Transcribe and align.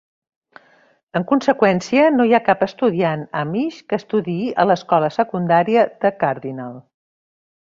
En 1.19 1.25
conseqüència, 1.31 2.05
no 2.15 2.25
hi 2.29 2.33
ha 2.37 2.39
cap 2.47 2.65
estudiant 2.67 3.25
amish 3.43 3.79
que 3.93 4.01
estudiï 4.03 4.49
a 4.65 4.69
l'escola 4.71 5.13
secundària 5.21 5.85
de 6.07 6.13
Cardinal. 6.25 6.75